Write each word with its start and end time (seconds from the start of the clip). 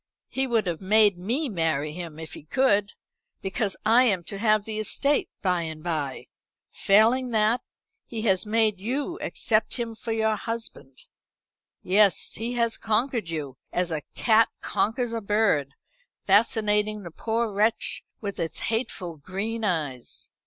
He 0.29 0.47
would 0.47 0.65
have 0.65 0.81
made 0.81 1.19
me 1.19 1.47
marry 1.47 1.91
him 1.93 2.17
if 2.17 2.33
he 2.33 2.41
could, 2.41 2.93
because 3.43 3.77
I 3.85 4.05
am 4.05 4.23
to 4.23 4.39
have 4.39 4.65
the 4.65 4.79
estate 4.79 5.29
by 5.43 5.61
and 5.61 5.83
bye. 5.83 6.25
Failing 6.71 7.29
that, 7.29 7.61
he 8.07 8.23
has 8.23 8.43
made 8.43 8.81
you 8.81 9.19
accept 9.19 9.75
him 9.77 9.93
for 9.93 10.11
your 10.11 10.35
husband. 10.35 11.03
Yes, 11.83 12.33
he 12.33 12.53
has 12.53 12.77
conquered 12.77 13.29
you, 13.29 13.57
as 13.71 13.91
a 13.91 14.01
cat 14.15 14.49
conquers 14.59 15.13
a 15.13 15.21
bird, 15.21 15.75
fascinating 16.25 17.03
the 17.03 17.11
poor 17.11 17.53
wretch 17.53 18.03
with 18.21 18.39
its 18.39 18.57
hateful 18.57 19.17
green 19.17 19.63
eyes. 19.63 20.31